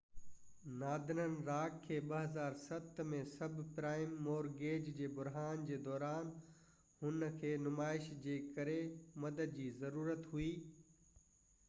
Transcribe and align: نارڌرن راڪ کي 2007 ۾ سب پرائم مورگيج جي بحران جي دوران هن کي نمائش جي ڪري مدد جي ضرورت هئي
نارڌرن 0.83 1.33
راڪ 1.49 1.75
کي 1.81 1.97
2007 2.11 3.01
۾ 3.09 3.17
سب 3.33 3.59
پرائم 3.75 4.15
مورگيج 4.29 4.89
جي 5.01 5.09
بحران 5.19 5.67
جي 5.67 5.77
دوران 5.89 6.31
هن 7.03 7.25
کي 7.43 7.51
نمائش 7.67 8.07
جي 8.25 8.39
ڪري 8.57 8.79
مدد 9.27 9.53
جي 9.61 9.69
ضرورت 9.85 10.25
هئي 10.33 10.49